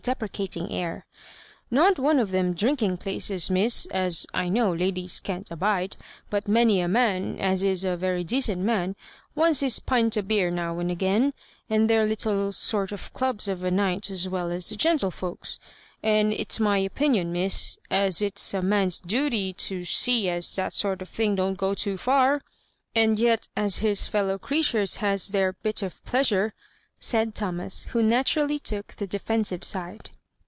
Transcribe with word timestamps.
deprecatmg 0.01 0.73
air 0.73 1.05
—''not 1.79 1.99
one 1.99 2.17
of 2.17 2.31
them 2.31 2.55
drmk 2.55 2.81
ing 2.81 2.97
places. 2.97 3.51
Miss, 3.51 3.85
as, 3.91 4.25
I 4.33 4.49
know, 4.49 4.73
ladies 4.73 5.19
can't 5.19 5.45
abide; 5.51 5.95
but 6.31 6.47
many 6.47 6.79
a 6.81 6.87
man, 6.87 7.37
as 7.39 7.61
is 7.61 7.83
a 7.83 7.95
very 7.97 8.23
decent 8.23 8.63
man, 8.63 8.95
wants 9.35 9.59
bis 9.59 9.77
pint 9.77 10.17
o' 10.17 10.23
beer 10.23 10.49
now 10.49 10.79
and 10.79 10.89
again, 10.89 11.35
and 11.69 11.87
their 11.87 12.07
Uttle 12.07 12.51
sort 12.51 12.91
of 12.91 13.13
clubs 13.13 13.47
of 13.47 13.63
a 13.63 13.69
night 13.69 14.09
as 14.09 14.27
well 14.27 14.49
as 14.49 14.69
the 14.69 14.75
gentlefolks; 14.75 15.59
and 16.01 16.33
it*8 16.33 16.59
my 16.61 16.77
opinion, 16.79 17.31
Misa^ 17.31 17.77
as 17.91 18.23
it's 18.23 18.55
a 18.55 18.61
man's 18.61 18.97
dooty 18.99 19.53
to 19.55 19.85
see 19.85 20.27
as 20.29 20.55
that 20.55 20.73
sort 20.73 21.03
of 21.03 21.09
thing 21.09 21.35
don't 21.35 21.59
go 21.59 21.75
too 21.75 21.95
far, 21.95 22.41
and 22.95 23.19
yet 23.19 23.47
as 23.55 23.77
his 23.85 24.07
fellow 24.07 24.39
creatures 24.39 24.95
has 24.95 25.27
their 25.27 25.53
bit 25.53 25.83
of 25.83 26.03
jkeasure," 26.05 26.53
said 27.03 27.33
Thomas, 27.33 27.81
who 27.93 28.03
naturally 28.03 28.59
cook 28.59 28.93
the 28.97 29.07
defensive 29.07 29.63
side. 29.63 30.11